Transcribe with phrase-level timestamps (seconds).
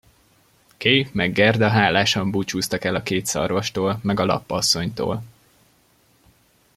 [0.77, 5.23] Kay meg Gerda hálásan búcsúztak el a két szarvastól meg a lapp asszonytól.